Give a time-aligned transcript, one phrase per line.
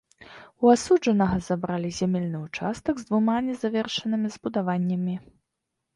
[0.63, 5.15] У асуджанага забралі зямельны ўчастак з двума незавершанымі збудаваннямі.